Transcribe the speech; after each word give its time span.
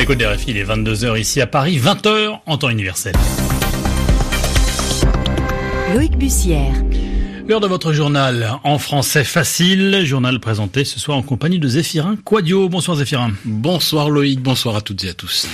l'écoute 0.00 0.16
des 0.16 0.26
RFI, 0.26 0.52
il 0.52 0.56
est 0.56 0.64
22h 0.64 1.20
ici 1.20 1.42
à 1.42 1.46
Paris, 1.46 1.78
20h 1.78 2.38
en 2.46 2.56
temps 2.56 2.70
universel. 2.70 3.12
Loïc 5.94 6.16
Bussière. 6.16 6.72
L'heure 7.50 7.58
de 7.58 7.66
votre 7.66 7.92
journal 7.92 8.60
en 8.62 8.78
français 8.78 9.24
facile, 9.24 10.02
journal 10.04 10.38
présenté 10.38 10.84
ce 10.84 11.00
soir 11.00 11.18
en 11.18 11.22
compagnie 11.22 11.58
de 11.58 11.66
Zéphirin 11.66 12.14
Quadio. 12.24 12.68
Bonsoir 12.68 12.98
Zéphirin. 12.98 13.32
Bonsoir 13.44 14.08
Loïc, 14.08 14.40
bonsoir 14.40 14.76
à 14.76 14.82
toutes 14.82 15.02
et 15.02 15.08
à 15.08 15.14
tous. 15.14 15.48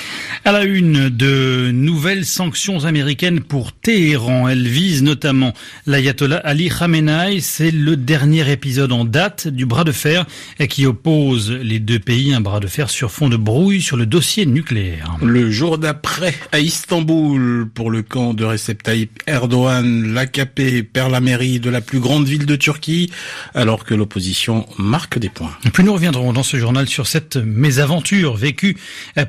À 0.45 0.53
la 0.53 0.65
une 0.65 1.09
de 1.09 1.71
nouvelles 1.73 2.27
sanctions 2.27 2.85
américaines 2.85 3.41
pour 3.41 3.73
Téhéran. 3.73 4.47
Elles 4.47 4.69
visent 4.69 5.03
notamment 5.03 5.55
l'ayatollah 5.87 6.37
Ali 6.45 6.69
Khamenei. 6.69 7.41
C'est 7.41 7.71
le 7.71 7.97
dernier 7.97 8.53
épisode 8.53 8.93
en 8.93 9.07
date 9.07 9.49
du 9.49 9.65
bras 9.65 9.85
de 9.85 9.93
fer 9.93 10.27
qui 10.69 10.85
oppose 10.85 11.51
les 11.51 11.79
deux 11.79 11.99
pays. 11.99 12.35
Un 12.35 12.43
bras 12.43 12.61
de 12.61 12.67
fer 12.67 12.91
sur 12.91 13.11
fond 13.11 13.31
de 13.31 13.39
brouille 13.39 13.81
sur 13.81 13.97
le 13.97 14.05
dossier 14.05 14.45
nucléaire. 14.45 15.17
Le 15.23 15.51
jour 15.51 15.79
d'après, 15.79 16.35
à 16.53 16.59
Istanbul, 16.61 17.67
pour 17.73 17.91
le 17.91 18.03
camp 18.03 18.35
de 18.35 18.45
Recep 18.45 18.83
Tayyip 18.83 19.23
Erdogan, 19.27 20.13
l'AKP 20.13 20.83
perd 20.93 21.11
la 21.11 21.23
mairie 21.23 21.59
de 21.59 21.71
la 21.71 21.81
plus 21.87 22.01
grande 22.01 22.27
ville 22.27 22.47
de 22.47 22.57
Turquie, 22.57 23.11
alors 23.55 23.85
que 23.85 23.95
l'opposition 23.95 24.67
marque 24.79 25.19
des 25.19 25.29
points. 25.29 25.57
Puis 25.73 25.85
nous 25.85 25.95
reviendrons 25.95 26.33
dans 26.33 26.43
ce 26.43 26.57
journal 26.57 26.89
sur 26.89 27.07
cette 27.07 27.37
mésaventure 27.37 28.37
vécue 28.37 28.77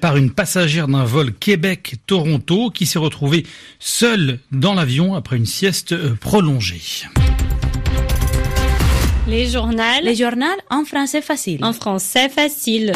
par 0.02 0.18
une 0.18 0.32
passagère 0.32 0.88
d'un 0.88 1.06
vol 1.06 1.34
Québec-Toronto 1.34 2.72
qui 2.72 2.86
s'est 2.86 3.00
retrouvée 3.00 3.46
seule 3.80 4.40
dans 4.52 4.74
l'avion 4.74 5.16
après 5.16 5.38
une 5.38 5.46
sieste 5.46 5.94
euh, 5.94 6.16
prolongée. 6.16 6.82
Les 9.28 9.48
journaux. 9.48 9.84
Les 10.04 10.16
journaux 10.16 10.46
en 10.70 10.86
français 10.86 11.22
facile. 11.22 11.64
En 11.64 11.74
français 11.74 12.30
facile. 12.30 12.94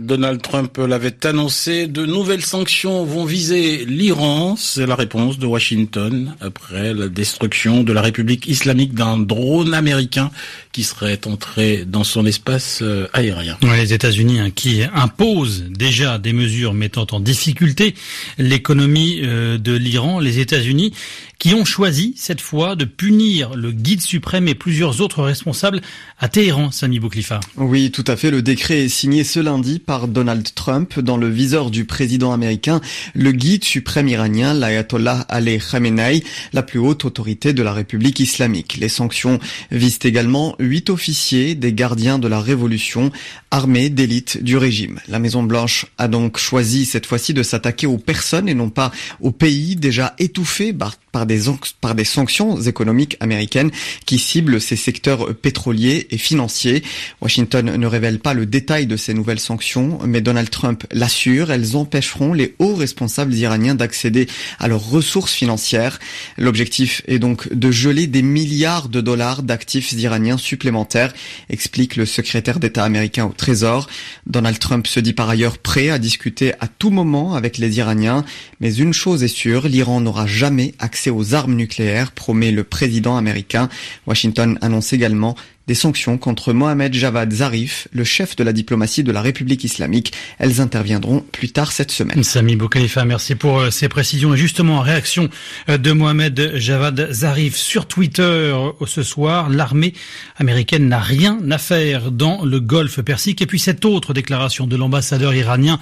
Donald 0.00 0.40
Trump 0.40 0.78
l'avait 0.78 1.26
annoncé, 1.26 1.86
de 1.86 2.06
nouvelles 2.06 2.44
sanctions 2.44 3.04
vont 3.04 3.24
viser 3.24 3.84
l'Iran. 3.84 4.56
C'est 4.56 4.86
la 4.86 4.94
réponse 4.94 5.38
de 5.38 5.46
Washington 5.46 6.34
après 6.40 6.94
la 6.94 7.08
destruction 7.08 7.82
de 7.82 7.92
la 7.92 8.00
République 8.00 8.46
islamique 8.48 8.94
d'un 8.94 9.18
drone 9.18 9.74
américain 9.74 10.30
qui 10.72 10.84
serait 10.84 11.26
entré 11.26 11.84
dans 11.84 12.04
son 12.04 12.24
espace 12.26 12.80
euh, 12.82 13.08
aérien. 13.12 13.58
les 13.62 13.92
États-Unis 13.92 14.40
hein, 14.40 14.50
qui 14.50 14.82
imposent 14.94 15.64
déjà 15.68 16.18
des 16.18 16.32
mesures 16.32 16.74
mettant 16.74 17.06
en 17.10 17.20
difficulté 17.20 17.94
l'économie 18.38 19.20
euh, 19.22 19.58
de 19.58 19.72
l'Iran. 19.72 20.20
Les 20.20 20.38
États-Unis 20.38 20.92
qui 21.40 21.54
ont 21.54 21.64
choisi 21.64 22.12
cette 22.16 22.42
fois 22.42 22.76
de 22.76 22.84
punir 22.84 23.54
le 23.54 23.72
guide 23.72 24.02
suprême 24.02 24.46
et 24.46 24.54
plusieurs 24.54 25.00
autres 25.00 25.22
responsables 25.22 25.80
à 26.18 26.28
Téhéran, 26.28 26.70
Sami 26.70 27.00
Bouklifa. 27.00 27.40
Oui, 27.56 27.90
tout 27.90 28.04
à 28.06 28.16
fait. 28.16 28.30
Le 28.30 28.42
décret 28.42 28.84
est 28.84 28.88
signé 28.90 29.24
ce 29.24 29.40
lundi 29.40 29.78
par 29.78 30.06
Donald 30.06 30.46
Trump 30.54 31.00
dans 31.00 31.16
le 31.16 31.30
viseur 31.30 31.70
du 31.70 31.86
président 31.86 32.32
américain, 32.32 32.82
le 33.14 33.32
guide 33.32 33.64
suprême 33.64 34.08
iranien, 34.08 34.52
l'ayatollah 34.52 35.20
Ali 35.30 35.58
Khamenei, 35.58 36.22
la 36.52 36.62
plus 36.62 36.78
haute 36.78 37.06
autorité 37.06 37.54
de 37.54 37.62
la 37.62 37.72
République 37.72 38.20
islamique. 38.20 38.76
Les 38.76 38.90
sanctions 38.90 39.38
visent 39.70 40.00
également 40.02 40.56
huit 40.58 40.90
officiers 40.90 41.54
des 41.54 41.72
gardiens 41.72 42.18
de 42.18 42.28
la 42.28 42.40
révolution, 42.40 43.10
armés 43.50 43.88
d'élite 43.88 44.44
du 44.44 44.58
régime. 44.58 45.00
La 45.08 45.18
Maison 45.18 45.42
Blanche 45.42 45.86
a 45.96 46.06
donc 46.06 46.36
choisi 46.36 46.84
cette 46.84 47.06
fois-ci 47.06 47.32
de 47.32 47.42
s'attaquer 47.42 47.86
aux 47.86 47.96
personnes 47.96 48.46
et 48.46 48.54
non 48.54 48.68
pas 48.68 48.92
aux 49.22 49.32
pays 49.32 49.74
déjà 49.74 50.14
étouffés 50.18 50.74
par 51.12 51.29
des, 51.30 51.50
par 51.80 51.94
des 51.94 52.04
sanctions 52.04 52.60
économiques 52.60 53.16
américaines 53.20 53.70
qui 54.04 54.18
ciblent 54.18 54.60
ces 54.60 54.76
secteurs 54.76 55.34
pétroliers 55.34 56.08
et 56.10 56.18
financiers. 56.18 56.82
Washington 57.20 57.76
ne 57.76 57.86
révèle 57.86 58.18
pas 58.18 58.34
le 58.34 58.46
détail 58.46 58.86
de 58.86 58.96
ces 58.96 59.14
nouvelles 59.14 59.40
sanctions, 59.40 59.98
mais 60.04 60.20
Donald 60.20 60.50
Trump 60.50 60.84
l'assure, 60.92 61.52
elles 61.52 61.76
empêcheront 61.76 62.32
les 62.32 62.54
hauts 62.58 62.74
responsables 62.74 63.34
iraniens 63.34 63.76
d'accéder 63.76 64.26
à 64.58 64.66
leurs 64.66 64.90
ressources 64.90 65.32
financières. 65.32 66.00
L'objectif 66.36 67.02
est 67.06 67.18
donc 67.18 67.52
de 67.52 67.70
geler 67.70 68.06
des 68.06 68.22
milliards 68.22 68.88
de 68.88 69.00
dollars 69.00 69.42
d'actifs 69.42 69.92
iraniens 69.92 70.38
supplémentaires, 70.38 71.12
explique 71.48 71.96
le 71.96 72.06
secrétaire 72.06 72.58
d'État 72.58 72.84
américain 72.84 73.26
au 73.26 73.32
Trésor. 73.32 73.88
Donald 74.26 74.58
Trump 74.58 74.86
se 74.86 74.98
dit 75.00 75.12
par 75.12 75.30
ailleurs 75.30 75.58
prêt 75.58 75.90
à 75.90 75.98
discuter 75.98 76.54
à 76.60 76.66
tout 76.66 76.90
moment 76.90 77.34
avec 77.34 77.58
les 77.58 77.78
Iraniens, 77.78 78.24
mais 78.60 78.74
une 78.74 78.92
chose 78.92 79.22
est 79.22 79.28
sûre, 79.28 79.68
l'Iran 79.68 80.00
n'aura 80.00 80.26
jamais 80.26 80.74
accès 80.78 81.10
aux 81.10 81.19
armes 81.34 81.54
nucléaires, 81.54 82.12
promet 82.12 82.50
le 82.50 82.64
président 82.64 83.16
américain. 83.16 83.68
Washington 84.06 84.58
annonce 84.60 84.92
également 84.92 85.36
des 85.70 85.76
sanctions 85.76 86.18
contre 86.18 86.52
Mohamed 86.52 86.92
Javad 86.92 87.32
Zarif, 87.32 87.86
le 87.92 88.02
chef 88.02 88.34
de 88.34 88.42
la 88.42 88.52
diplomatie 88.52 89.04
de 89.04 89.12
la 89.12 89.22
République 89.22 89.62
islamique. 89.62 90.12
Elles 90.40 90.60
interviendront 90.60 91.24
plus 91.30 91.52
tard 91.52 91.70
cette 91.70 91.92
semaine. 91.92 92.24
Sami 92.24 92.56
Boukhalifa, 92.56 93.04
merci 93.04 93.36
pour 93.36 93.60
euh, 93.60 93.70
ces 93.70 93.88
précisions. 93.88 94.34
Et 94.34 94.36
justement, 94.36 94.78
en 94.78 94.80
réaction 94.80 95.28
euh, 95.68 95.78
de 95.78 95.92
Mohamed 95.92 96.56
Javad 96.56 97.12
Zarif 97.12 97.54
sur 97.54 97.86
Twitter 97.86 98.22
euh, 98.22 98.72
ce 98.84 99.04
soir, 99.04 99.48
l'armée 99.48 99.94
américaine 100.38 100.88
n'a 100.88 100.98
rien 100.98 101.38
à 101.52 101.58
faire 101.58 102.10
dans 102.10 102.44
le 102.44 102.58
golfe 102.58 103.00
Persique. 103.02 103.40
Et 103.40 103.46
puis 103.46 103.60
cette 103.60 103.84
autre 103.84 104.12
déclaration 104.12 104.66
de 104.66 104.74
l'ambassadeur 104.74 105.32
iranien 105.36 105.78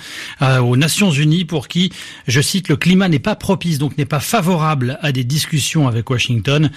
aux 0.60 0.76
Nations 0.76 1.10
Unies 1.10 1.46
pour 1.46 1.66
qui, 1.66 1.90
je 2.26 2.42
cite, 2.42 2.68
le 2.68 2.76
climat 2.76 3.08
n'est 3.08 3.18
pas 3.18 3.36
propice, 3.36 3.78
donc 3.78 3.96
n'est 3.96 4.04
pas 4.04 4.20
favorable 4.20 4.98
à 5.00 5.12
des 5.12 5.24
discussions 5.24 5.88
avec 5.88 6.10
Washington. 6.10 6.70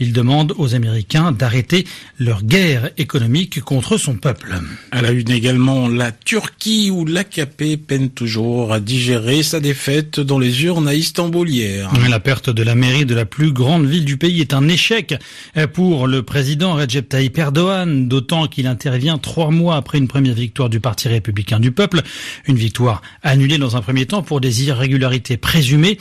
Il 0.00 0.12
demande 0.12 0.52
aux 0.56 0.74
Américains 0.74 1.30
d'arrêter 1.30 1.86
leur 2.18 2.42
guerre 2.42 2.55
économique 2.96 3.60
contre 3.60 3.98
son 3.98 4.14
peuple. 4.14 4.58
À 4.90 5.02
la 5.02 5.10
une 5.10 5.30
également, 5.30 5.88
la 5.88 6.10
Turquie 6.10 6.90
où 6.90 7.04
l'AKP 7.04 7.76
peine 7.86 8.08
toujours 8.10 8.72
à 8.72 8.80
digérer 8.80 9.42
sa 9.42 9.60
défaite 9.60 10.20
dans 10.20 10.38
les 10.38 10.64
urnes 10.64 10.88
à 10.88 10.94
Istanbul 10.94 11.48
hier. 11.48 11.90
La 12.08 12.20
perte 12.20 12.48
de 12.48 12.62
la 12.62 12.74
mairie 12.74 13.04
de 13.04 13.14
la 13.14 13.26
plus 13.26 13.52
grande 13.52 13.86
ville 13.86 14.04
du 14.06 14.16
pays 14.16 14.40
est 14.40 14.54
un 14.54 14.68
échec 14.68 15.14
pour 15.74 16.06
le 16.06 16.22
président 16.22 16.74
Recep 16.74 17.08
Tayyip 17.08 17.36
Erdogan, 17.36 18.08
d'autant 18.08 18.46
qu'il 18.46 18.66
intervient 18.66 19.18
trois 19.18 19.50
mois 19.50 19.76
après 19.76 19.98
une 19.98 20.08
première 20.08 20.34
victoire 20.34 20.70
du 20.70 20.80
Parti 20.80 21.08
républicain 21.08 21.60
du 21.60 21.72
peuple, 21.72 22.02
une 22.46 22.56
victoire 22.56 23.02
annulée 23.22 23.58
dans 23.58 23.76
un 23.76 23.82
premier 23.82 24.06
temps 24.06 24.22
pour 24.22 24.40
des 24.40 24.64
irrégularités 24.64 25.36
présumées. 25.36 25.98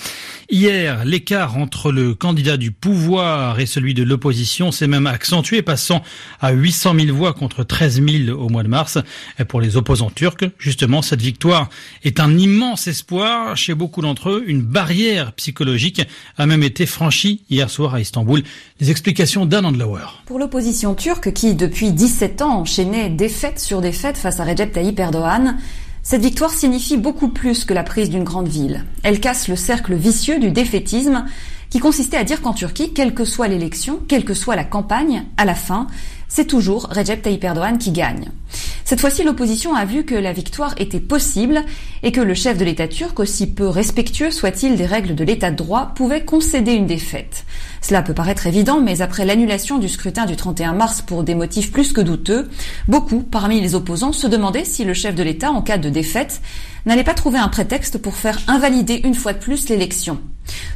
Hier, 0.56 1.04
l'écart 1.04 1.58
entre 1.58 1.92
le 1.92 2.14
candidat 2.14 2.56
du 2.56 2.72
pouvoir 2.72 3.60
et 3.60 3.66
celui 3.66 3.94
de 3.94 4.04
l'opposition 4.04 4.72
s'est 4.72 4.88
même 4.88 5.06
accentué, 5.06 5.62
passant 5.62 6.02
à 6.40 6.54
800 6.54 6.94
000 6.98 7.14
voix 7.14 7.34
contre 7.34 7.66
13 7.66 8.02
000 8.28 8.42
au 8.42 8.48
mois 8.48 8.64
de 8.64 8.70
mars. 8.70 8.98
Et 9.38 9.44
pour 9.44 9.60
les 9.60 9.76
opposants 9.76 10.10
turcs, 10.10 10.50
justement, 10.58 11.02
cette 11.02 11.22
victoire 11.22 11.70
est 12.06 12.22
un 12.22 12.38
immense 12.38 12.88
espoir 12.88 13.58
chez 13.58 13.74
beaucoup 13.74 14.02
d'entre 14.02 14.30
eux. 14.30 14.46
Une 14.48 14.62
barrière 14.62 15.34
psychologique 15.34 16.02
a 16.38 16.46
même 16.46 16.64
été 16.64 16.86
franchie 16.86 17.42
hier 17.50 17.70
soir 17.70 17.94
à 17.94 18.00
Istanbul. 18.00 18.42
Les 18.80 18.92
explications 18.92 19.46
d'Anne 19.46 19.66
Andlauer. 19.66 20.08
Pour 20.26 20.40
l'opposition 20.40 20.96
turque, 20.96 21.34
qui 21.34 21.56
depuis 21.56 21.92
17 21.92 22.42
ans 22.42 22.62
enchaînait 22.62 23.10
défaite 23.10 23.60
sur 23.60 23.82
défaite 23.82 24.16
face 24.16 24.40
à 24.40 24.46
Recep 24.46 24.72
Tayyip 24.72 24.98
Erdogan, 25.02 25.58
cette 26.06 26.22
victoire 26.22 26.52
signifie 26.52 26.98
beaucoup 26.98 27.30
plus 27.30 27.66
que 27.66 27.74
la 27.74 27.82
prise 27.82 28.12
d'une 28.12 28.24
grande 28.24 28.48
ville. 28.48 28.86
Elle 29.02 29.20
casse 29.20 29.48
le 29.48 29.56
cercle 29.56 29.96
vicieux 29.96 30.38
du 30.38 30.52
défaitisme 30.52 31.26
qui 31.72 31.80
consistait 31.80 32.16
à 32.16 32.24
dire 32.24 32.44
qu'en 32.44 32.54
Turquie, 32.54 32.94
quelle 32.94 33.16
que 33.16 33.26
soit 33.26 33.48
l'élection, 33.48 34.00
quelle 34.08 34.24
que 34.24 34.36
soit 34.36 34.56
la 34.56 34.64
campagne, 34.64 35.26
à 35.38 35.46
la 35.46 35.56
fin, 35.56 35.88
c'est 36.28 36.46
toujours 36.46 36.90
Recep 36.92 37.24
Tayyip 37.24 37.44
Erdogan 37.44 37.80
qui 37.80 37.92
gagne. 37.92 38.30
Cette 38.88 39.02
fois-ci, 39.02 39.24
l'opposition 39.24 39.74
a 39.74 39.84
vu 39.84 40.06
que 40.06 40.14
la 40.14 40.32
victoire 40.32 40.76
était 40.78 41.00
possible 41.00 41.66
et 42.04 42.12
que 42.12 42.22
le 42.22 42.36
chef 42.36 42.56
de 42.56 42.64
l'État 42.64 42.88
turc, 42.88 43.20
aussi 43.20 43.48
peu 43.48 43.68
respectueux 43.68 44.30
soit-il 44.30 44.76
des 44.76 44.86
règles 44.86 45.16
de 45.16 45.24
l'État 45.24 45.50
de 45.50 45.56
droit, 45.56 45.94
pouvait 45.96 46.24
concéder 46.24 46.74
une 46.74 46.86
défaite. 46.86 47.46
Cela 47.82 48.04
peut 48.04 48.14
paraître 48.14 48.46
évident, 48.46 48.82
mais 48.82 49.02
après 49.02 49.26
l'annulation 49.26 49.80
du 49.80 49.90
scrutin 49.90 50.28
du 50.28 50.36
31 50.36 50.74
mars 50.74 51.02
pour 51.02 51.24
des 51.24 51.34
motifs 51.34 51.72
plus 51.72 51.94
que 51.94 52.02
douteux, 52.02 52.48
beaucoup 52.88 53.22
parmi 53.22 53.60
les 53.60 53.74
opposants 53.74 54.14
se 54.14 54.28
demandaient 54.28 54.66
si 54.66 54.84
le 54.84 54.94
chef 54.94 55.16
de 55.16 55.24
l'État, 55.24 55.50
en 55.50 55.64
cas 55.64 55.80
de 55.80 55.90
défaite, 55.90 56.42
n'allait 56.86 57.04
pas 57.04 57.16
trouver 57.16 57.40
un 57.40 57.50
prétexte 57.50 57.98
pour 57.98 58.16
faire 58.16 58.38
invalider 58.48 59.02
une 59.04 59.16
fois 59.16 59.34
de 59.34 59.40
plus 59.40 59.68
l'élection. 59.68 60.20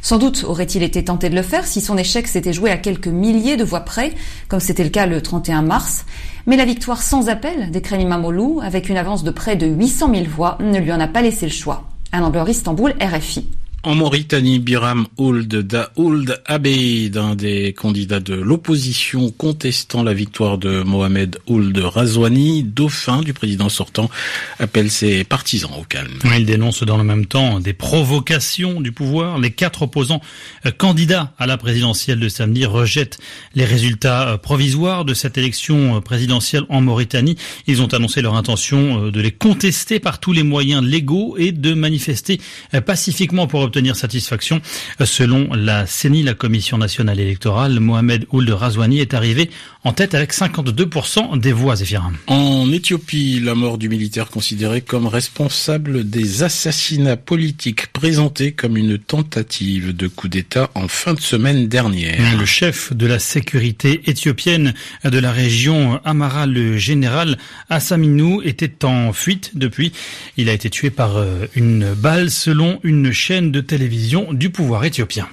Sans 0.02 0.18
doute 0.18 0.44
aurait-il 0.44 0.82
été 0.82 1.04
tenté 1.04 1.30
de 1.30 1.34
le 1.34 1.42
faire 1.42 1.66
si 1.66 1.80
son 1.80 1.98
échec 1.98 2.26
s'était 2.26 2.52
joué 2.52 2.70
à 2.70 2.76
quelques 2.76 3.08
milliers 3.08 3.56
de 3.56 3.64
voix 3.64 3.80
près, 3.80 4.14
comme 4.48 4.60
c'était 4.60 4.84
le 4.84 4.90
cas 4.90 5.06
le 5.06 5.20
31 5.20 5.62
mars, 5.62 6.04
mais 6.46 6.56
la 6.56 6.64
victoire 6.64 7.02
sans 7.02 7.28
appel 7.28 7.70
d'Ekrem 7.70 8.00
Imamoglu, 8.00 8.60
avec 8.62 8.88
une 8.88 8.96
avance 8.96 9.24
de 9.24 9.30
près 9.30 9.56
de 9.56 9.66
800 9.66 10.14
000 10.14 10.26
voix, 10.26 10.58
ne 10.60 10.78
lui 10.78 10.92
en 10.92 11.00
a 11.00 11.08
pas 11.08 11.22
laissé 11.22 11.46
le 11.46 11.52
choix. 11.52 11.84
Un 12.12 12.30
Istanbul, 12.46 12.94
RFI. 13.00 13.46
En 13.82 13.94
Mauritanie, 13.94 14.58
Biram 14.58 15.06
Ould 15.16 15.48
Daould 15.48 16.42
Abeid, 16.44 17.16
un 17.16 17.34
des 17.34 17.72
candidats 17.72 18.20
de 18.20 18.34
l'opposition 18.34 19.30
contestant 19.30 20.02
la 20.02 20.12
victoire 20.12 20.58
de 20.58 20.82
Mohamed 20.82 21.38
Ould 21.46 21.78
Razouani, 21.78 22.62
dauphin 22.62 23.22
du 23.22 23.32
président 23.32 23.70
sortant, 23.70 24.10
appelle 24.58 24.90
ses 24.90 25.24
partisans 25.24 25.70
au 25.80 25.84
calme. 25.84 26.18
Il 26.36 26.44
dénonce 26.44 26.82
dans 26.82 26.98
le 26.98 27.04
même 27.04 27.24
temps 27.24 27.58
des 27.58 27.72
provocations 27.72 28.82
du 28.82 28.92
pouvoir. 28.92 29.38
Les 29.38 29.50
quatre 29.50 29.80
opposants 29.80 30.20
euh, 30.66 30.72
candidats 30.72 31.32
à 31.38 31.46
la 31.46 31.56
présidentielle 31.56 32.20
de 32.20 32.28
samedi 32.28 32.66
rejettent 32.66 33.18
les 33.54 33.64
résultats 33.64 34.28
euh, 34.28 34.36
provisoires 34.36 35.06
de 35.06 35.14
cette 35.14 35.38
élection 35.38 35.96
euh, 35.96 36.00
présidentielle 36.02 36.64
en 36.68 36.82
Mauritanie. 36.82 37.36
Ils 37.66 37.80
ont 37.80 37.94
annoncé 37.94 38.20
leur 38.20 38.34
intention 38.34 39.08
de 39.08 39.20
les 39.22 39.32
contester 39.32 40.00
par 40.00 40.20
tous 40.20 40.34
les 40.34 40.42
moyens 40.42 40.84
légaux 40.84 41.38
et 41.38 41.50
de 41.50 41.72
manifester 41.72 42.42
pacifiquement 42.84 43.46
pour 43.46 43.69
obtenir 43.70 43.94
satisfaction. 43.94 44.60
Selon 45.04 45.54
la 45.54 45.86
CENI, 45.86 46.24
la 46.24 46.34
Commission 46.34 46.76
nationale 46.76 47.20
électorale, 47.20 47.78
Mohamed 47.78 48.26
Ould 48.32 48.50
Razouani 48.50 48.98
est 48.98 49.14
arrivé 49.14 49.48
en 49.84 49.92
tête 49.92 50.14
avec 50.14 50.34
52% 50.34 51.38
des 51.38 51.52
voix, 51.52 51.76
Zéphirin. 51.76 52.12
En 52.26 52.70
Éthiopie, 52.72 53.40
la 53.40 53.54
mort 53.54 53.78
du 53.78 53.88
militaire 53.88 54.28
considéré 54.28 54.80
comme 54.80 55.06
responsable 55.06 56.08
des 56.10 56.42
assassinats 56.42 57.16
politiques 57.16 57.86
présentés 57.92 58.50
comme 58.52 58.76
une 58.76 58.98
tentative 58.98 59.96
de 59.96 60.08
coup 60.08 60.26
d'État 60.26 60.68
en 60.74 60.88
fin 60.88 61.14
de 61.14 61.20
semaine 61.20 61.68
dernière. 61.68 62.36
Le 62.36 62.44
chef 62.44 62.92
de 62.92 63.06
la 63.06 63.20
sécurité 63.20 64.02
éthiopienne 64.06 64.74
de 65.04 65.18
la 65.18 65.30
région 65.30 66.00
Amara, 66.04 66.46
le 66.46 66.76
général 66.76 67.38
Assaminou, 67.68 68.42
était 68.42 68.84
en 68.84 69.12
fuite 69.12 69.52
depuis. 69.54 69.92
Il 70.36 70.48
a 70.48 70.52
été 70.52 70.70
tué 70.70 70.90
par 70.90 71.16
euh, 71.16 71.46
une 71.54 71.94
balle 71.94 72.30
selon 72.30 72.80
une 72.82 73.12
chaîne 73.12 73.52
de 73.52 73.59
télévision 73.60 74.32
du 74.32 74.50
pouvoir 74.50 74.84
éthiopien. 74.84 75.28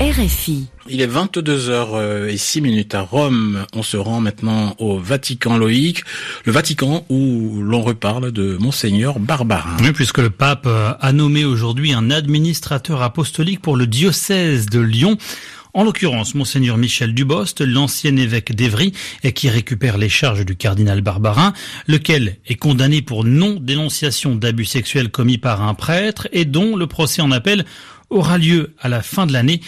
RFI. 0.00 0.66
Il 0.88 1.00
est 1.00 1.06
22h06 1.06 2.60
minutes 2.60 2.94
à 2.94 3.02
Rome. 3.02 3.64
On 3.74 3.84
se 3.84 3.96
rend 3.96 4.20
maintenant 4.20 4.74
au 4.78 4.98
Vatican 4.98 5.56
Loïc, 5.56 6.02
le 6.44 6.50
Vatican 6.50 7.06
où 7.08 7.62
l'on 7.62 7.82
reparle 7.82 8.32
de 8.32 8.56
Monseigneur 8.56 9.20
Barbarin. 9.20 9.76
Oui, 9.80 9.92
puisque 9.92 10.18
le 10.18 10.30
pape 10.30 10.66
a 10.66 11.12
nommé 11.12 11.44
aujourd'hui 11.44 11.92
un 11.92 12.10
administrateur 12.10 13.00
apostolique 13.00 13.62
pour 13.62 13.76
le 13.76 13.86
diocèse 13.86 14.66
de 14.66 14.80
Lyon. 14.80 15.16
En 15.74 15.84
l'occurrence, 15.84 16.34
monseigneur 16.34 16.76
Michel 16.76 17.14
Dubost, 17.14 17.62
l'ancien 17.62 18.14
évêque 18.16 18.54
d'Evry, 18.54 18.92
et 19.22 19.32
qui 19.32 19.48
récupère 19.48 19.96
les 19.96 20.10
charges 20.10 20.44
du 20.44 20.54
cardinal 20.54 21.00
Barbarin, 21.00 21.54
lequel 21.86 22.36
est 22.46 22.56
condamné 22.56 23.00
pour 23.00 23.24
non-dénonciation 23.24 24.34
d'abus 24.34 24.66
sexuels 24.66 25.10
commis 25.10 25.38
par 25.38 25.62
un 25.62 25.72
prêtre 25.72 26.28
et 26.32 26.44
dont 26.44 26.76
le 26.76 26.86
procès 26.86 27.22
en 27.22 27.30
appel 27.30 27.64
aura 28.10 28.36
lieu 28.36 28.74
à 28.80 28.88
la 28.90 29.00
fin 29.00 29.24
de 29.24 29.32
l'année. 29.32 29.62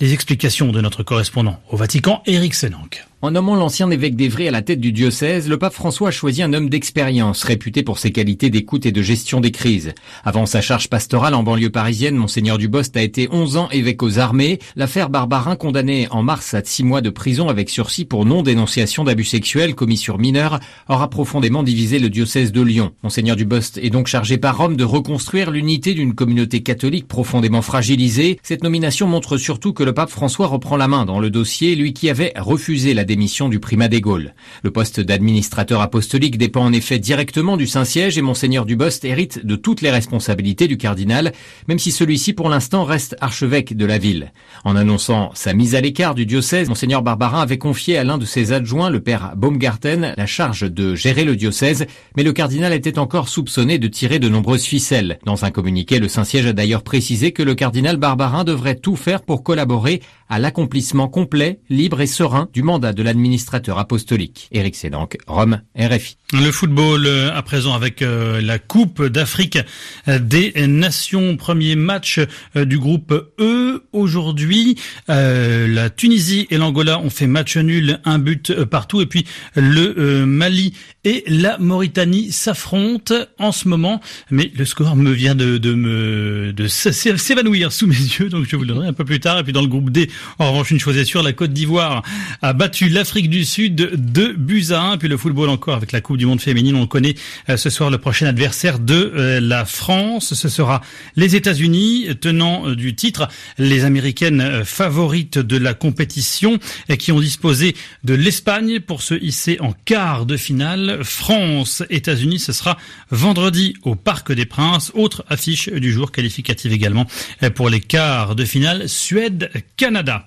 Les 0.00 0.14
explications 0.14 0.72
de 0.72 0.80
notre 0.80 1.02
correspondant 1.02 1.60
au 1.68 1.76
Vatican, 1.76 2.22
Éric 2.24 2.54
Senank. 2.54 3.09
En 3.22 3.32
nommant 3.32 3.54
l'ancien 3.54 3.90
évêque 3.90 4.16
d'Évry 4.16 4.48
à 4.48 4.50
la 4.50 4.62
tête 4.62 4.80
du 4.80 4.92
diocèse, 4.92 5.46
le 5.46 5.58
pape 5.58 5.74
François 5.74 6.08
a 6.08 6.10
choisi 6.10 6.42
un 6.42 6.54
homme 6.54 6.70
d'expérience, 6.70 7.42
réputé 7.42 7.82
pour 7.82 7.98
ses 7.98 8.12
qualités 8.12 8.48
d'écoute 8.48 8.86
et 8.86 8.92
de 8.92 9.02
gestion 9.02 9.42
des 9.42 9.50
crises. 9.50 9.92
Avant 10.24 10.46
sa 10.46 10.62
charge 10.62 10.88
pastorale 10.88 11.34
en 11.34 11.42
banlieue 11.42 11.68
parisienne, 11.68 12.16
Monseigneur 12.16 12.56
Dubost 12.56 12.96
a 12.96 13.02
été 13.02 13.28
11 13.30 13.58
ans 13.58 13.68
évêque 13.72 14.02
aux 14.02 14.18
armées. 14.18 14.58
L'affaire 14.74 15.10
Barbarin, 15.10 15.56
condamné 15.56 16.08
en 16.10 16.22
mars 16.22 16.54
à 16.54 16.62
6 16.64 16.82
mois 16.82 17.02
de 17.02 17.10
prison 17.10 17.50
avec 17.50 17.68
sursis 17.68 18.06
pour 18.06 18.24
non-dénonciation 18.24 19.04
d'abus 19.04 19.26
sexuels 19.26 19.74
commis 19.74 19.98
sur 19.98 20.16
mineurs, 20.16 20.58
aura 20.88 21.10
profondément 21.10 21.62
divisé 21.62 21.98
le 21.98 22.08
diocèse 22.08 22.52
de 22.52 22.62
Lyon. 22.62 22.92
Monseigneur 23.02 23.36
Dubost 23.36 23.76
est 23.82 23.90
donc 23.90 24.06
chargé 24.06 24.38
par 24.38 24.56
Rome 24.56 24.76
de 24.76 24.84
reconstruire 24.84 25.50
l'unité 25.50 25.92
d'une 25.92 26.14
communauté 26.14 26.62
catholique 26.62 27.06
profondément 27.06 27.60
fragilisée. 27.60 28.38
Cette 28.42 28.64
nomination 28.64 29.06
montre 29.06 29.36
surtout 29.36 29.74
que 29.74 29.84
le 29.84 29.92
pape 29.92 30.08
François 30.08 30.46
reprend 30.46 30.78
la 30.78 30.88
main 30.88 31.04
dans 31.04 31.20
le 31.20 31.28
dossier, 31.28 31.76
lui 31.76 31.92
qui 31.92 32.08
avait 32.08 32.32
refusé 32.38 32.94
la 32.94 33.04
démission 33.10 33.48
du 33.48 33.58
primat 33.58 33.88
des 33.88 34.00
Gaules. 34.00 34.34
Le 34.62 34.70
poste 34.70 35.00
d'administrateur 35.00 35.80
apostolique 35.80 36.38
dépend 36.38 36.62
en 36.62 36.72
effet 36.72 37.00
directement 37.00 37.56
du 37.56 37.66
Saint-Siège 37.66 38.16
et 38.16 38.22
Monseigneur 38.22 38.64
Dubost 38.64 39.04
hérite 39.04 39.44
de 39.44 39.56
toutes 39.56 39.80
les 39.80 39.90
responsabilités 39.90 40.68
du 40.68 40.76
cardinal, 40.76 41.32
même 41.66 41.80
si 41.80 41.90
celui-ci 41.90 42.34
pour 42.34 42.48
l'instant 42.48 42.84
reste 42.84 43.16
archevêque 43.20 43.76
de 43.76 43.84
la 43.84 43.98
ville. 43.98 44.32
En 44.62 44.76
annonçant 44.76 45.32
sa 45.34 45.54
mise 45.54 45.74
à 45.74 45.80
l'écart 45.80 46.14
du 46.14 46.24
diocèse, 46.24 46.68
Monseigneur 46.68 47.02
Barbarin 47.02 47.40
avait 47.40 47.58
confié 47.58 47.98
à 47.98 48.04
l'un 48.04 48.16
de 48.16 48.24
ses 48.24 48.52
adjoints, 48.52 48.90
le 48.90 49.00
père 49.00 49.32
Baumgarten, 49.34 50.14
la 50.16 50.26
charge 50.26 50.70
de 50.70 50.94
gérer 50.94 51.24
le 51.24 51.34
diocèse, 51.34 51.86
mais 52.16 52.22
le 52.22 52.32
cardinal 52.32 52.72
était 52.72 53.00
encore 53.00 53.28
soupçonné 53.28 53.78
de 53.78 53.88
tirer 53.88 54.20
de 54.20 54.28
nombreuses 54.28 54.62
ficelles. 54.62 55.18
Dans 55.24 55.44
un 55.44 55.50
communiqué, 55.50 55.98
le 55.98 56.06
Saint-Siège 56.06 56.46
a 56.46 56.52
d'ailleurs 56.52 56.84
précisé 56.84 57.32
que 57.32 57.42
le 57.42 57.56
cardinal 57.56 57.96
Barbarin 57.96 58.44
devrait 58.44 58.76
tout 58.76 58.94
faire 58.94 59.22
pour 59.22 59.42
collaborer 59.42 60.00
à 60.28 60.38
l'accomplissement 60.38 61.08
complet, 61.08 61.58
libre 61.68 62.00
et 62.00 62.06
serein 62.06 62.48
du 62.52 62.62
mandat 62.62 62.92
de 62.92 62.99
l'administrateur 63.02 63.78
apostolique. 63.78 64.48
Éric 64.52 64.76
Sédanque, 64.76 65.18
Rome, 65.26 65.62
RFI. 65.78 66.16
Le 66.32 66.52
football 66.52 67.06
euh, 67.06 67.34
à 67.34 67.42
présent 67.42 67.74
avec 67.74 68.02
euh, 68.02 68.40
la 68.40 68.58
Coupe 68.58 69.04
d'Afrique 69.04 69.58
des 70.06 70.52
Nations. 70.68 71.36
Premier 71.36 71.74
match 71.74 72.20
euh, 72.54 72.64
du 72.64 72.78
groupe 72.78 73.12
E 73.40 73.82
aujourd'hui. 73.92 74.76
la 75.08 75.90
Tunisie 75.90 76.46
et 76.50 76.58
l'Angola 76.58 77.00
ont 77.00 77.10
fait 77.10 77.26
match 77.26 77.56
nul, 77.56 77.98
un 78.04 78.18
but 78.18 78.64
partout. 78.64 79.00
Et 79.00 79.06
puis 79.06 79.24
le 79.56 80.24
Mali 80.24 80.74
et 81.04 81.24
la 81.26 81.58
Mauritanie 81.58 82.30
s'affrontent 82.30 83.14
en 83.38 83.52
ce 83.52 83.66
moment. 83.68 84.00
Mais 84.30 84.52
le 84.54 84.64
score 84.64 84.96
me 84.96 85.10
vient 85.10 85.34
de, 85.34 85.58
de 85.58 85.74
me 85.74 86.52
de 86.52 86.68
s'évanouir 86.68 87.72
sous 87.72 87.86
mes 87.86 87.94
yeux, 87.94 88.28
donc 88.28 88.46
je 88.46 88.56
vous 88.56 88.62
le 88.62 88.68
donnerai 88.68 88.88
un 88.88 88.92
peu 88.92 89.04
plus 89.04 89.20
tard. 89.20 89.38
Et 89.38 89.42
puis 89.42 89.52
dans 89.52 89.62
le 89.62 89.68
groupe 89.68 89.90
D, 89.90 90.10
en 90.38 90.52
revanche, 90.52 90.70
une 90.70 90.80
chose 90.80 90.96
est 90.96 91.04
sûre, 91.04 91.22
la 91.22 91.32
Côte 91.32 91.52
d'Ivoire 91.52 92.02
a 92.42 92.52
battu 92.52 92.88
l'Afrique 92.90 93.30
du 93.30 93.44
Sud 93.44 93.74
de 93.74 94.32
buts 94.36 94.66
à 94.70 94.80
1. 94.80 94.98
Puis 94.98 95.08
le 95.08 95.16
football 95.16 95.48
encore 95.48 95.74
avec 95.74 95.92
la 95.92 96.00
Coupe 96.00 96.16
du 96.16 96.26
Monde 96.26 96.40
féminine. 96.40 96.76
On 96.76 96.86
connaît 96.86 97.14
euh, 97.48 97.56
ce 97.56 97.70
soir 97.70 97.90
le 97.90 97.98
prochain 97.98 98.26
adversaire 98.26 98.78
de 98.78 99.12
euh, 99.14 99.40
la 99.40 99.64
France. 99.64 100.34
Ce 100.34 100.48
sera 100.48 100.80
les 101.16 101.36
États-Unis, 101.36 102.08
tenant 102.20 102.68
euh, 102.68 102.76
du 102.76 102.94
titre, 102.94 103.28
les 103.58 103.84
Américaines 103.84 104.64
favorites 104.64 105.38
de 105.38 105.56
la 105.56 105.74
compétition, 105.74 106.58
qui 106.98 107.12
ont 107.12 107.20
disposé 107.20 107.76
de 108.04 108.14
l'Espagne 108.14 108.80
pour 108.80 109.02
se 109.02 109.14
hisser 109.14 109.58
en 109.60 109.72
quart 109.84 110.26
de 110.26 110.36
finale. 110.36 111.00
France, 111.04 111.82
États-Unis, 111.90 112.38
ce 112.38 112.52
sera 112.52 112.76
vendredi 113.10 113.74
au 113.82 113.94
Parc 113.94 114.32
des 114.32 114.46
Princes. 114.46 114.90
Autre 114.94 115.24
affiche 115.28 115.68
du 115.68 115.92
jour 115.92 116.12
qualificative 116.12 116.72
également 116.72 117.06
pour 117.54 117.68
les 117.68 117.80
quarts 117.80 118.34
de 118.34 118.44
finale. 118.44 118.88
Suède, 118.88 119.50
Canada. 119.76 120.26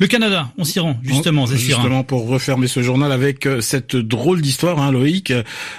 Le 0.00 0.06
Canada, 0.06 0.52
on 0.56 0.62
s'y 0.62 0.78
rend 0.78 0.96
justement, 1.02 1.46
Justement 1.46 2.04
pour 2.04 2.28
refermer 2.28 2.68
ce 2.68 2.82
journal 2.82 3.10
avec 3.10 3.46
euh, 3.46 3.60
cette 3.60 3.96
drôle 3.96 4.40
d'histoire, 4.40 4.78
hein, 4.78 4.92
Loïc, 4.92 5.32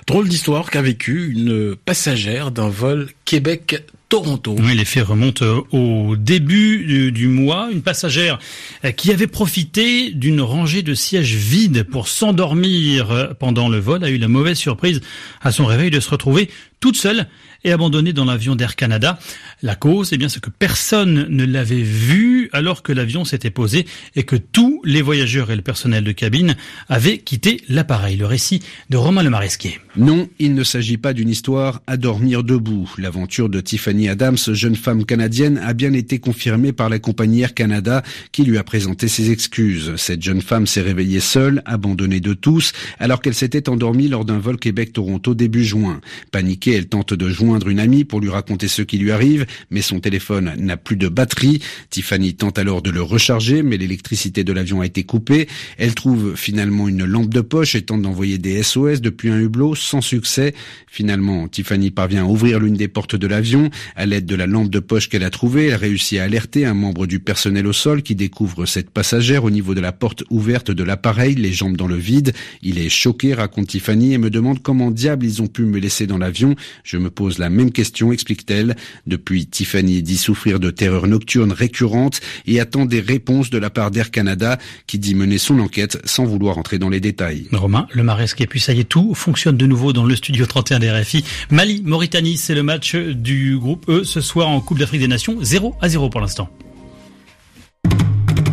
drôle 0.08 0.28
d'histoire 0.28 0.70
qu'a 0.70 0.82
vécu 0.82 1.32
une 1.32 1.78
passagère 1.78 2.52
d'un 2.52 2.68
vol 2.68 3.08
Québec 3.24 3.82
Toronto. 4.10 4.58
Oui, 4.60 4.76
les 4.76 4.84
faits 4.84 5.06
remontent 5.06 5.46
euh, 5.46 5.62
au 5.72 6.18
début 6.18 7.12
du, 7.14 7.28
mois. 7.30 7.70
Une 7.72 7.82
passagère 7.82 8.40
euh, 8.84 8.92
qui 8.92 9.14
avait 9.14 9.28
profité 9.28 10.12
d'une 10.12 10.42
rangée 10.42 10.82
de 10.82 10.94
sièges 10.96 11.36
vides 11.36 11.84
pour 11.84 12.10
s'endormir 12.10 13.36
pendant 13.40 13.70
le 13.70 13.80
vol 13.80 14.04
a 14.04 14.10
eu 14.10 14.18
la 14.18 14.28
mauvaise 14.28 14.58
surprise 14.58 15.00
à 15.42 15.54
son 15.54 15.66
réveil 15.66 15.92
de 15.92 16.02
se 16.02 16.10
retrouver 16.10 16.50
toute 16.82 16.98
seule 16.98 17.30
et 17.64 17.72
abandonnée 17.72 18.14
dans 18.14 18.26
l'avion 18.26 18.56
d'Air 18.56 18.76
Canada. 18.76 19.20
La 19.62 19.76
cause, 19.76 20.14
eh 20.14 20.18
bien, 20.18 20.30
c'est 20.30 20.42
que 20.42 20.50
personne 20.50 21.28
ne 21.30 21.46
l'avait 21.46 21.82
vue 21.82 22.50
alors 22.54 22.84
que 22.84 22.92
l'avion 22.92 23.26
s'était 23.26 23.50
posé 23.50 23.86
et 24.16 24.24
que 24.24 24.36
tous 24.36 24.82
les 24.86 25.02
voyageurs 25.02 25.52
et 25.52 25.56
le 25.56 25.62
personnel 25.62 26.04
de 26.04 26.12
cabine 26.12 26.56
avaient 26.88 27.18
quitté 27.18 27.62
l'appareil. 27.70 28.18
Le 28.18 28.26
récit 28.26 28.62
de 28.90 28.98
Romain 28.98 29.24
Le 29.24 29.30
Maresquier. 29.30 29.80
Non, 30.00 30.30
il 30.40 30.56
ne 30.56 30.64
s'agit 30.64 30.96
pas 30.96 31.12
d'une 31.12 31.28
histoire 31.28 31.82
à 31.86 31.98
dormir 31.98 32.44
debout. 32.44 32.90
L'aventure 32.98 33.50
de 33.50 33.60
Tiffany 33.60 34.08
Adams, 34.08 34.38
jeune 34.54 34.78
femme 34.78 35.04
canadienne, 35.04 35.60
a 35.62 35.74
bien 35.74 35.92
été 35.92 36.20
confirmée 36.20 36.72
par 36.72 36.88
la 36.88 37.00
compagnie 37.00 37.42
Air 37.42 37.54
Canada 37.54 38.02
qui 38.32 38.44
lui 38.44 38.58
a 38.58 38.64
présenté 38.64 39.10
ses 39.10 39.30
excuses. 39.30 39.94
Cette 39.98 40.24
jeune 40.24 40.42
femme 40.42 40.68
s'est 40.68 40.80
réveillée 40.80 41.20
seule, 41.20 41.62
abandonnée 41.66 42.22
de 42.22 42.34
tous, 42.34 42.72
alors 42.98 43.22
qu'elle 43.22 43.34
s'était 43.34 43.68
endormie 43.68 44.08
lors 44.08 44.24
d'un 44.24 44.40
vol 44.40 44.58
Québec-Toronto 44.58 45.36
début 45.36 45.66
juin. 45.66 46.00
Paniquée, 46.32 46.76
elle 46.76 46.88
tente 46.88 47.14
de 47.14 47.30
joindre 47.30 47.68
une 47.68 47.82
amie 47.82 48.06
pour 48.06 48.22
lui 48.22 48.30
raconter 48.30 48.70
ce 48.70 48.82
qui 48.82 48.98
lui 49.00 49.12
arrive 49.12 49.46
mais 49.72 49.82
son 49.82 50.00
téléphone 50.00 50.54
n'a 50.58 50.78
plus 50.78 50.96
de 50.96 51.08
batterie. 51.08 51.60
Tiffany 51.90 52.34
tente 52.36 52.58
alors 52.58 52.82
de 52.82 52.90
le 52.90 53.02
recharger, 53.02 53.64
mais 53.64 53.78
l'électricité 53.78 54.44
de 54.44 54.54
l'avion 54.54 54.82
a 54.82 54.86
été 54.86 55.04
coupée. 55.04 55.48
Elle 55.78 55.96
trouve 55.96 56.36
finalement 56.36 56.88
une 56.88 57.06
lampe 57.06 57.30
de 57.30 57.42
poche 57.42 57.76
et 57.76 57.82
tente 57.82 58.02
d'envoyer 58.02 58.38
des 58.38 58.64
SOS 58.64 59.02
depuis 59.02 59.30
un 59.30 59.40
hublot 59.40 59.76
sans 59.90 60.02
succès. 60.02 60.54
Finalement, 60.88 61.48
Tiffany 61.48 61.92
parvient 61.92 62.24
à 62.24 62.28
ouvrir 62.28 62.60
l'une 62.60 62.76
des 62.76 62.88
portes 62.88 63.16
de 63.16 63.28
l'avion. 63.28 63.70
À 63.96 64.06
l'aide 64.06 64.26
de 64.26 64.36
la 64.36 64.46
lampe 64.46 64.70
de 64.70 64.80
poche 64.80 65.10
qu'elle 65.10 65.24
a 65.24 65.30
trouvée, 65.30 65.68
elle 65.68 65.76
réussit 65.76 66.20
à 66.20 66.24
alerter 66.24 66.66
un 66.66 66.76
membre 66.76 67.08
du 67.08 67.20
personnel 67.20 67.66
au 67.66 67.74
sol 67.74 68.04
qui 68.04 68.16
découvre 68.16 68.66
cette 68.66 68.92
passagère 68.92 69.44
au 69.44 69.50
niveau 69.50 69.74
de 69.74 69.82
la 69.82 69.92
porte 69.92 70.24
ouverte 70.30 70.70
de 70.70 70.84
l'appareil, 70.84 71.36
les 71.36 71.54
jambes 71.54 71.76
dans 71.76 71.88
le 71.88 71.96
vide. 71.96 72.34
Il 72.62 72.78
est 72.78 72.90
choqué, 72.90 73.34
raconte 73.34 73.68
Tiffany, 73.68 74.14
et 74.14 74.18
me 74.18 74.30
demande 74.30 74.62
comment 74.62 74.92
diable 74.92 75.26
ils 75.26 75.42
ont 75.42 75.48
pu 75.48 75.64
me 75.64 75.80
laisser 75.80 76.06
dans 76.06 76.18
l'avion. 76.18 76.56
Je 76.84 76.98
me 76.98 77.10
pose 77.10 77.40
la 77.40 77.50
même 77.50 77.72
question, 77.72 78.12
explique-t-elle. 78.12 78.76
Depuis, 79.08 79.48
Tiffany 79.48 80.04
dit 80.04 80.18
souffrir 80.18 80.60
de 80.60 80.70
terreurs 80.70 81.08
nocturnes 81.08 81.52
récurrentes 81.52 82.22
et 82.46 82.60
attend 82.60 82.86
des 82.86 83.00
réponses 83.00 83.50
de 83.50 83.58
la 83.58 83.70
part 83.70 83.90
d'Air 83.90 84.12
Canada 84.12 84.60
qui 84.86 85.00
dit 85.00 85.16
mener 85.16 85.40
son 85.40 85.60
enquête 85.60 86.00
sans 86.06 86.26
vouloir 86.26 86.60
entrer 86.60 86.78
dans 86.78 86.90
les 86.90 87.00
détails. 87.00 87.48
Romain, 87.52 87.88
le 87.92 88.04
Maresque 88.04 88.42
et 88.42 88.48
puis 88.48 88.60
ça 88.60 88.74
y 88.74 88.82
est, 88.82 88.84
tout 88.84 89.16
fonctionne 89.16 89.58
de 89.58 89.66
nouveau 89.70 89.94
dans 89.94 90.06
le 90.06 90.16
studio 90.16 90.46
31 90.46 90.80
des 90.80 90.92
RFI. 90.92 91.24
Mali, 91.50 91.82
Mauritanie, 91.86 92.38
c'est 92.38 92.56
le 92.56 92.64
match 92.64 92.96
du 92.96 93.58
groupe 93.58 93.90
E 93.90 94.04
ce 94.04 94.20
soir 94.20 94.50
en 94.50 94.60
Coupe 94.60 94.80
d'Afrique 94.80 95.00
des 95.00 95.08
Nations, 95.08 95.38
0 95.42 95.76
à 95.80 95.88
0 95.88 96.10
pour 96.10 96.20
l'instant. 96.20 96.50